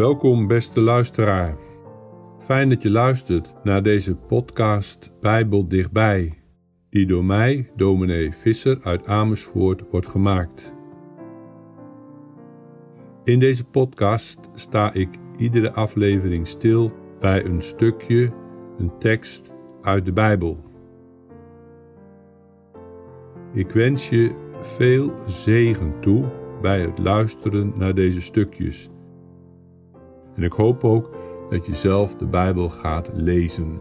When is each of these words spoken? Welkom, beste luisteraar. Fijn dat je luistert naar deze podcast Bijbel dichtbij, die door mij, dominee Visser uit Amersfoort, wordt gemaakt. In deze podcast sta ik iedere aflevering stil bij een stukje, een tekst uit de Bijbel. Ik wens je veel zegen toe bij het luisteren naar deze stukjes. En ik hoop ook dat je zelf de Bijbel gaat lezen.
Welkom, 0.00 0.46
beste 0.46 0.80
luisteraar. 0.80 1.56
Fijn 2.38 2.68
dat 2.68 2.82
je 2.82 2.90
luistert 2.90 3.54
naar 3.62 3.82
deze 3.82 4.14
podcast 4.16 5.12
Bijbel 5.20 5.68
dichtbij, 5.68 6.42
die 6.90 7.06
door 7.06 7.24
mij, 7.24 7.70
dominee 7.76 8.32
Visser 8.32 8.78
uit 8.82 9.06
Amersfoort, 9.06 9.82
wordt 9.90 10.06
gemaakt. 10.06 10.74
In 13.24 13.38
deze 13.38 13.64
podcast 13.64 14.38
sta 14.54 14.92
ik 14.92 15.08
iedere 15.36 15.72
aflevering 15.72 16.46
stil 16.46 16.92
bij 17.18 17.44
een 17.44 17.62
stukje, 17.62 18.32
een 18.78 18.98
tekst 18.98 19.50
uit 19.82 20.04
de 20.04 20.12
Bijbel. 20.12 20.64
Ik 23.52 23.70
wens 23.70 24.08
je 24.08 24.34
veel 24.60 25.12
zegen 25.26 26.00
toe 26.00 26.24
bij 26.60 26.80
het 26.80 26.98
luisteren 26.98 27.72
naar 27.76 27.94
deze 27.94 28.20
stukjes. 28.20 28.90
En 30.40 30.46
ik 30.46 30.52
hoop 30.52 30.84
ook 30.84 31.10
dat 31.50 31.66
je 31.66 31.74
zelf 31.74 32.14
de 32.14 32.26
Bijbel 32.26 32.68
gaat 32.68 33.10
lezen. 33.12 33.80